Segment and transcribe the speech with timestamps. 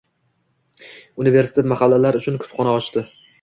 [1.25, 3.07] Universitet mahallalar uchun kutubxona ochdi